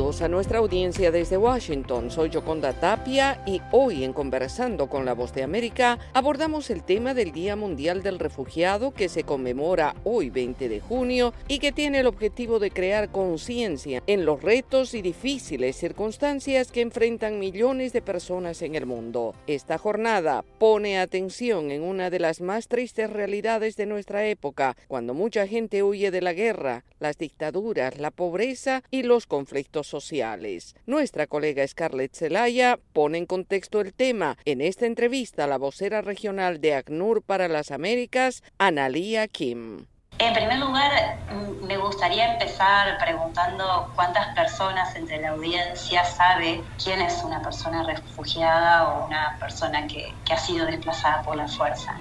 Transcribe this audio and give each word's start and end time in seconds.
a 0.00 0.28
nuestra 0.28 0.60
audiencia 0.60 1.10
desde 1.10 1.36
Washington. 1.36 2.10
Soy 2.10 2.30
Yoconda 2.30 2.72
Tapia 2.72 3.42
y 3.46 3.60
hoy 3.70 4.02
en 4.02 4.14
Conversando 4.14 4.88
con 4.88 5.04
la 5.04 5.12
Voz 5.12 5.34
de 5.34 5.42
América 5.42 5.98
abordamos 6.14 6.70
el 6.70 6.82
tema 6.82 7.12
del 7.12 7.32
Día 7.32 7.54
Mundial 7.54 8.02
del 8.02 8.18
Refugiado 8.18 8.92
que 8.92 9.10
se 9.10 9.24
conmemora 9.24 9.94
hoy 10.04 10.30
20 10.30 10.70
de 10.70 10.80
junio 10.80 11.34
y 11.48 11.58
que 11.58 11.70
tiene 11.72 12.00
el 12.00 12.06
objetivo 12.06 12.58
de 12.58 12.70
crear 12.70 13.12
conciencia 13.12 14.02
en 14.06 14.24
los 14.24 14.42
retos 14.42 14.94
y 14.94 15.02
difíciles 15.02 15.76
circunstancias 15.76 16.72
que 16.72 16.80
enfrentan 16.80 17.38
millones 17.38 17.92
de 17.92 18.00
personas 18.00 18.62
en 18.62 18.76
el 18.76 18.86
mundo. 18.86 19.34
Esta 19.46 19.76
jornada 19.76 20.46
pone 20.58 20.98
atención 20.98 21.70
en 21.70 21.82
una 21.82 22.08
de 22.08 22.20
las 22.20 22.40
más 22.40 22.68
tristes 22.68 23.10
realidades 23.10 23.76
de 23.76 23.84
nuestra 23.84 24.26
época, 24.26 24.78
cuando 24.88 25.12
mucha 25.12 25.46
gente 25.46 25.82
huye 25.82 26.10
de 26.10 26.22
la 26.22 26.32
guerra, 26.32 26.84
las 27.00 27.18
dictaduras, 27.18 27.98
la 27.98 28.10
pobreza 28.10 28.82
y 28.90 29.02
los 29.02 29.26
conflictos 29.26 29.89
sociales. 29.90 30.74
Nuestra 30.86 31.26
colega 31.26 31.66
Scarlett 31.66 32.14
Zelaya 32.14 32.78
pone 32.92 33.18
en 33.18 33.26
contexto 33.26 33.80
el 33.80 33.92
tema 33.92 34.38
en 34.44 34.60
esta 34.60 34.86
entrevista 34.86 35.46
la 35.46 35.58
vocera 35.58 36.00
regional 36.00 36.60
de 36.60 36.74
ACNUR 36.74 37.22
para 37.22 37.48
las 37.48 37.70
Américas, 37.70 38.42
Analia 38.58 39.28
Kim. 39.28 39.86
En 40.20 40.34
primer 40.34 40.58
lugar, 40.58 41.16
mm, 41.30 41.64
me 41.66 41.78
gustaría 41.78 42.34
empezar 42.34 42.98
preguntando 42.98 43.90
cuántas 43.94 44.34
personas 44.34 44.94
entre 44.94 45.18
la 45.18 45.30
audiencia 45.30 46.04
sabe 46.04 46.62
quién 46.82 47.00
es 47.00 47.22
una 47.24 47.40
persona 47.40 47.84
refugiada 47.84 48.86
o 48.88 49.06
una 49.06 49.38
persona 49.40 49.86
que, 49.86 50.12
ha 50.30 50.36
sido 50.36 50.66
desplazada 50.66 51.22
por 51.22 51.36
la 51.36 51.48
fuerza. 51.48 51.96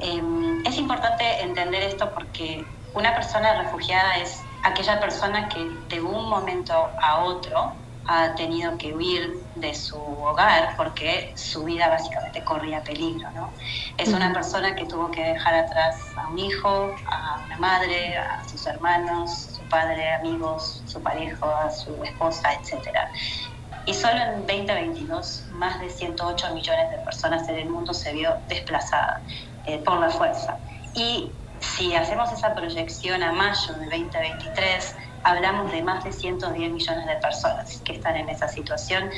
Em, 0.00 0.66
es 0.66 0.76
importante 0.76 1.24
entender 1.40 1.84
esto 1.84 2.12
porque 2.12 2.64
una 2.94 3.14
persona 3.14 3.62
refugiada 3.62 4.16
es 4.16 4.42
aquella 4.66 4.98
persona 4.98 5.48
que 5.48 5.64
de 5.88 6.00
un 6.00 6.28
momento 6.28 6.90
a 7.00 7.24
otro 7.24 7.72
ha 8.08 8.34
tenido 8.34 8.76
que 8.78 8.94
huir 8.94 9.34
de 9.56 9.74
su 9.74 9.96
hogar 9.96 10.74
porque 10.76 11.32
su 11.36 11.64
vida 11.64 11.88
básicamente 11.88 12.42
corría 12.44 12.82
peligro. 12.82 13.30
¿no? 13.32 13.52
Es 13.96 14.08
una 14.08 14.32
persona 14.32 14.74
que 14.74 14.84
tuvo 14.86 15.10
que 15.10 15.22
dejar 15.22 15.54
atrás 15.54 15.96
a 16.16 16.28
un 16.28 16.38
hijo, 16.38 16.94
a 17.06 17.42
una 17.46 17.58
madre, 17.58 18.16
a 18.16 18.46
sus 18.48 18.66
hermanos, 18.66 19.48
su 19.56 19.62
padre, 19.68 20.12
amigos, 20.14 20.82
su 20.86 21.02
pareja, 21.02 21.64
a 21.64 21.70
su 21.70 22.02
esposa, 22.04 22.52
etc. 22.54 22.88
Y 23.86 23.94
solo 23.94 24.18
en 24.20 24.46
2022 24.46 25.44
más 25.52 25.80
de 25.80 25.90
108 25.90 26.54
millones 26.54 26.90
de 26.90 26.98
personas 26.98 27.48
en 27.48 27.56
el 27.56 27.68
mundo 27.68 27.94
se 27.94 28.12
vio 28.12 28.36
desplazada 28.48 29.20
eh, 29.64 29.78
por 29.84 29.98
la 29.98 30.10
fuerza. 30.10 30.58
Y 30.94 31.32
si 31.60 31.94
hacemos 31.94 32.32
esa 32.32 32.54
proyección 32.54 33.22
a 33.22 33.32
mayo 33.32 33.74
de 33.74 33.86
2023, 33.86 34.94
hablamos 35.24 35.72
de 35.72 35.82
más 35.82 36.04
de 36.04 36.12
110 36.12 36.72
millones 36.72 37.06
de 37.06 37.16
personas 37.16 37.82
que 37.84 37.94
están 37.94 38.16
en 38.16 38.28
esa 38.28 38.48
situación. 38.48 39.10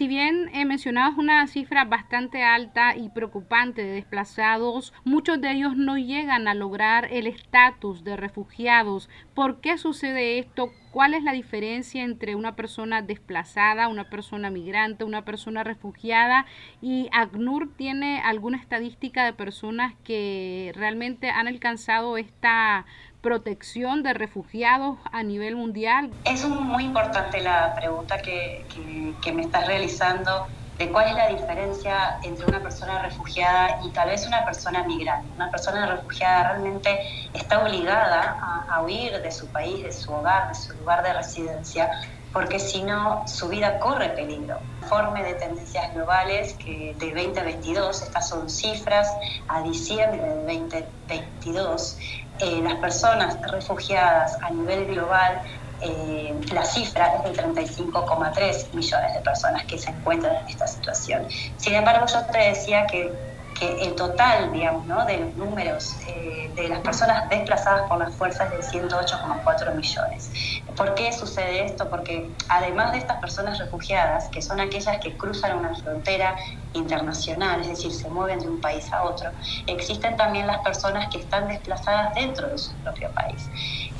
Si 0.00 0.08
bien 0.08 0.48
he 0.54 0.64
mencionado 0.64 1.20
una 1.20 1.46
cifra 1.46 1.84
bastante 1.84 2.42
alta 2.42 2.96
y 2.96 3.10
preocupante 3.10 3.84
de 3.84 3.92
desplazados, 3.92 4.94
muchos 5.04 5.42
de 5.42 5.52
ellos 5.52 5.76
no 5.76 5.98
llegan 5.98 6.48
a 6.48 6.54
lograr 6.54 7.08
el 7.12 7.26
estatus 7.26 8.02
de 8.02 8.16
refugiados. 8.16 9.10
¿Por 9.34 9.60
qué 9.60 9.76
sucede 9.76 10.38
esto? 10.38 10.72
¿Cuál 10.90 11.12
es 11.12 11.22
la 11.22 11.32
diferencia 11.32 12.02
entre 12.02 12.34
una 12.34 12.56
persona 12.56 13.02
desplazada, 13.02 13.88
una 13.88 14.08
persona 14.08 14.48
migrante, 14.48 15.04
una 15.04 15.26
persona 15.26 15.64
refugiada? 15.64 16.46
¿Y 16.80 17.10
ACNUR 17.12 17.70
tiene 17.76 18.22
alguna 18.22 18.56
estadística 18.56 19.26
de 19.26 19.34
personas 19.34 19.92
que 20.02 20.72
realmente 20.76 21.28
han 21.28 21.46
alcanzado 21.46 22.16
esta 22.16 22.86
protección 23.20 24.02
de 24.02 24.14
refugiados 24.14 24.98
a 25.12 25.22
nivel 25.22 25.56
mundial? 25.56 26.10
Es 26.24 26.46
muy 26.48 26.84
importante 26.84 27.40
la 27.40 27.74
pregunta 27.74 28.18
que, 28.18 28.64
que, 29.22 29.32
me 29.32 29.42
estás 29.42 29.66
realizando 29.66 30.46
de 30.80 30.90
cuál 30.90 31.08
es 31.08 31.14
la 31.14 31.28
diferencia 31.28 32.18
entre 32.22 32.46
una 32.46 32.62
persona 32.62 33.02
refugiada 33.02 33.80
y 33.84 33.90
tal 33.90 34.08
vez 34.08 34.26
una 34.26 34.46
persona 34.46 34.82
migrante. 34.84 35.30
Una 35.34 35.50
persona 35.50 35.84
refugiada 35.84 36.52
realmente 36.52 36.98
está 37.34 37.62
obligada 37.62 38.38
a, 38.66 38.82
huir 38.82 39.20
de 39.20 39.30
su 39.30 39.52
país, 39.52 39.82
de 39.82 39.92
su 39.92 40.10
hogar, 40.10 40.48
de 40.48 40.54
su 40.54 40.72
lugar 40.78 41.02
de 41.02 41.12
residencia, 41.12 41.90
porque 42.32 42.58
si 42.58 42.82
no, 42.82 43.24
su 43.26 43.50
vida 43.50 43.78
corre 43.78 44.08
peligro. 44.10 44.58
Informe 44.80 45.22
de 45.22 45.34
tendencias 45.34 45.92
globales 45.92 46.54
que 46.54 46.94
de 46.96 47.12
2022, 47.12 48.02
estas 48.02 48.30
son 48.30 48.48
cifras 48.48 49.12
a 49.48 49.60
diciembre 49.60 50.22
de 50.22 50.34
2022, 50.34 51.98
eh, 52.38 52.62
las 52.62 52.76
personas 52.76 53.36
refugiadas 53.52 54.38
a 54.40 54.50
nivel 54.50 54.86
global, 54.86 55.42
eh, 55.80 56.38
la 56.52 56.64
cifra 56.64 57.16
es 57.16 57.24
de 57.24 57.42
35,3 57.42 58.74
millones 58.74 59.14
de 59.14 59.20
personas 59.22 59.64
que 59.66 59.78
se 59.78 59.90
encuentran 59.90 60.36
en 60.36 60.48
esta 60.48 60.66
situación. 60.66 61.26
Sin 61.56 61.74
embargo, 61.74 62.06
yo 62.06 62.26
te 62.26 62.38
decía 62.38 62.86
que 62.86 63.30
que 63.60 63.82
el 63.82 63.94
total, 63.94 64.52
digamos, 64.52 64.86
¿no? 64.86 65.04
de 65.04 65.18
los 65.18 65.36
números 65.36 65.98
eh, 66.06 66.52
de 66.54 66.68
las 66.68 66.80
personas 66.80 67.28
desplazadas 67.28 67.82
por 67.88 67.98
las 67.98 68.16
fuerzas 68.16 68.50
es 68.52 68.72
de 68.72 68.80
108,4 68.80 69.74
millones. 69.74 70.30
¿Por 70.76 70.94
qué 70.94 71.12
sucede 71.12 71.64
esto? 71.64 71.90
Porque 71.90 72.32
además 72.48 72.92
de 72.92 72.98
estas 72.98 73.18
personas 73.18 73.58
refugiadas, 73.58 74.28
que 74.32 74.40
son 74.40 74.60
aquellas 74.60 74.98
que 74.98 75.16
cruzan 75.16 75.58
una 75.58 75.74
frontera 75.74 76.36
internacional, 76.72 77.60
es 77.60 77.68
decir, 77.68 77.92
se 77.92 78.08
mueven 78.08 78.38
de 78.38 78.48
un 78.48 78.60
país 78.60 78.92
a 78.92 79.02
otro, 79.04 79.30
existen 79.66 80.16
también 80.16 80.46
las 80.46 80.58
personas 80.58 81.08
que 81.12 81.18
están 81.18 81.48
desplazadas 81.48 82.14
dentro 82.14 82.48
de 82.48 82.58
su 82.58 82.76
propio 82.78 83.12
país. 83.12 83.50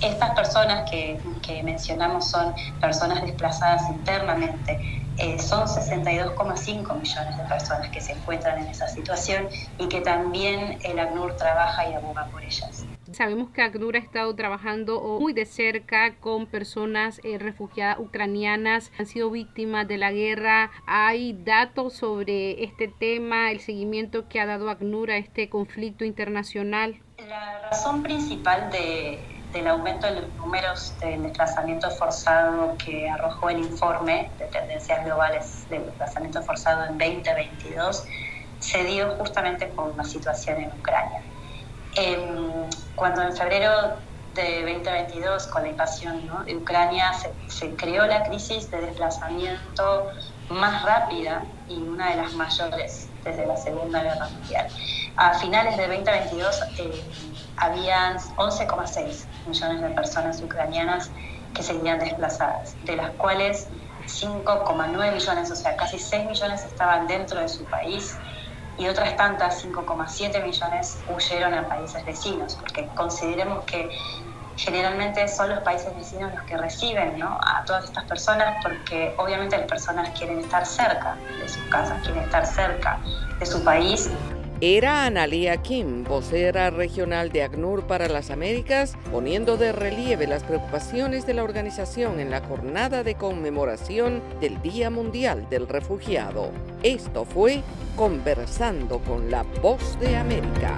Estas 0.00 0.30
personas 0.30 0.88
que, 0.90 1.20
que 1.42 1.62
mencionamos 1.62 2.30
son 2.30 2.54
personas 2.80 3.22
desplazadas 3.22 3.82
internamente, 3.90 4.78
eh, 5.16 5.38
son 5.38 5.66
62,5 5.66 6.98
millones 6.98 7.36
de 7.36 7.44
personas 7.44 7.90
que 7.90 8.00
se 8.00 8.12
encuentran 8.12 8.58
en 8.58 8.68
esa 8.68 8.88
situación 8.88 9.48
y 9.76 9.88
que 9.88 10.00
también 10.00 10.78
el 10.82 10.98
ACNUR 10.98 11.36
trabaja 11.36 11.88
y 11.88 11.94
aboga 11.94 12.28
por 12.30 12.42
ellas. 12.42 12.89
Sabemos 13.12 13.50
que 13.50 13.62
ACNUR 13.62 13.96
ha 13.96 13.98
estado 13.98 14.34
trabajando 14.34 15.18
muy 15.20 15.32
de 15.32 15.44
cerca 15.44 16.16
con 16.16 16.46
personas 16.46 17.20
eh, 17.24 17.38
refugiadas 17.38 17.98
ucranianas, 17.98 18.92
han 18.98 19.06
sido 19.06 19.30
víctimas 19.30 19.88
de 19.88 19.98
la 19.98 20.12
guerra. 20.12 20.70
¿Hay 20.86 21.32
datos 21.32 21.94
sobre 21.94 22.62
este 22.62 22.88
tema, 22.88 23.50
el 23.50 23.60
seguimiento 23.60 24.28
que 24.28 24.40
ha 24.40 24.46
dado 24.46 24.70
ACNUR 24.70 25.10
a 25.10 25.16
este 25.16 25.48
conflicto 25.48 26.04
internacional? 26.04 27.00
La 27.28 27.68
razón 27.68 28.02
principal 28.02 28.70
de, 28.70 29.18
del 29.52 29.66
aumento 29.66 30.06
de 30.06 30.20
los 30.20 30.34
números 30.36 30.94
del 31.00 31.22
desplazamiento 31.24 31.90
forzado 31.90 32.76
que 32.78 33.08
arrojó 33.08 33.50
el 33.50 33.58
informe 33.58 34.30
de 34.38 34.46
tendencias 34.46 35.04
globales 35.04 35.68
del 35.68 35.84
desplazamiento 35.84 36.42
forzado 36.42 36.84
en 36.86 36.98
2022 36.98 38.04
se 38.60 38.84
dio 38.84 39.10
justamente 39.16 39.66
por 39.66 39.96
la 39.96 40.04
situación 40.04 40.60
en 40.60 40.70
Ucrania. 40.78 41.22
Cuando 43.00 43.22
en 43.22 43.34
febrero 43.34 43.96
de 44.34 44.60
2022, 44.60 45.46
con 45.46 45.62
la 45.62 45.70
invasión 45.70 46.44
de 46.44 46.54
Ucrania, 46.54 47.14
se, 47.14 47.32
se, 47.48 47.74
creó 47.74 48.06
la 48.06 48.24
crisis 48.24 48.70
de 48.70 48.78
desplazamiento 48.82 50.06
más 50.50 50.82
rápida 50.82 51.42
y 51.66 51.76
una 51.76 52.10
de 52.10 52.16
las 52.16 52.34
mayores 52.34 53.08
desde 53.24 53.46
la 53.46 53.56
Segunda 53.56 54.02
Guerra 54.02 54.28
Mundial. 54.28 54.66
A 55.16 55.32
finales 55.32 55.78
de 55.78 55.88
2022 55.88 56.60
eh, 56.76 57.02
habían 57.56 58.18
11,6 58.18 59.24
millones 59.46 59.80
de 59.80 59.88
personas 59.90 60.42
ucranianas 60.42 61.10
que 61.54 61.62
seguían 61.62 62.00
desplazadas, 62.00 62.76
de 62.84 62.96
las 62.96 63.12
cuales 63.12 63.66
5,9 64.04 65.14
millones, 65.14 65.50
o 65.50 65.56
sea, 65.56 65.74
casi 65.74 65.98
6 65.98 66.26
millones 66.26 66.64
estaban 66.66 67.06
dentro 67.06 67.40
de 67.40 67.48
su 67.48 67.64
país 67.64 68.14
y 68.80 68.88
otras 68.88 69.14
tantas, 69.14 69.62
5,7 69.62 70.42
millones, 70.42 71.04
huyeron 71.06 71.52
a 71.52 71.68
países 71.68 72.02
vecinos, 72.06 72.56
porque 72.56 72.88
consideremos 72.96 73.66
que 73.66 73.90
generalmente 74.56 75.28
son 75.28 75.50
los 75.50 75.60
países 75.60 75.94
vecinos 75.94 76.32
los 76.32 76.42
que 76.44 76.56
reciben 76.56 77.18
¿no? 77.18 77.28
a 77.28 77.62
todas 77.66 77.84
estas 77.84 78.04
personas 78.04 78.56
porque 78.62 79.14
obviamente 79.18 79.56
las 79.56 79.66
personas 79.66 80.10
quieren 80.18 80.38
estar 80.38 80.64
cerca 80.64 81.18
de 81.38 81.48
sus 81.48 81.62
casas, 81.70 82.02
quieren 82.02 82.24
estar 82.24 82.46
cerca 82.46 83.00
de 83.38 83.46
su 83.46 83.62
país 83.64 84.10
era 84.62 85.06
Analia 85.06 85.56
Kim, 85.56 86.04
vocera 86.04 86.68
regional 86.68 87.32
de 87.32 87.42
ACNUR 87.42 87.86
para 87.86 88.08
las 88.08 88.30
Américas, 88.30 88.94
poniendo 89.10 89.56
de 89.56 89.72
relieve 89.72 90.26
las 90.26 90.44
preocupaciones 90.44 91.26
de 91.26 91.32
la 91.32 91.44
organización 91.44 92.20
en 92.20 92.30
la 92.30 92.42
jornada 92.42 93.02
de 93.02 93.14
conmemoración 93.14 94.22
del 94.38 94.60
Día 94.60 94.90
Mundial 94.90 95.48
del 95.48 95.66
Refugiado. 95.66 96.50
Esto 96.82 97.24
fue 97.24 97.62
Conversando 97.96 98.98
con 98.98 99.30
la 99.30 99.44
Voz 99.62 99.98
de 99.98 100.14
América. 100.16 100.76